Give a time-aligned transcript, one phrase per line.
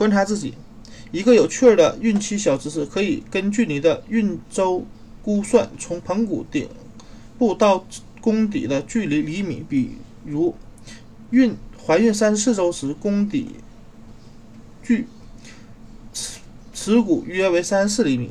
[0.00, 0.54] 观察自己。
[1.12, 4.86] 一个有趣的孕期小知识，可以根据你的孕周
[5.22, 6.66] 估算，从盆骨顶
[7.36, 7.84] 部到
[8.18, 9.62] 宫底的距离厘米。
[9.68, 10.54] 比如，
[11.28, 11.54] 孕
[11.84, 13.48] 怀孕三十四周时，宫底
[14.82, 15.06] 距
[16.14, 16.40] 耻
[16.72, 18.30] 耻骨约为三十四厘米。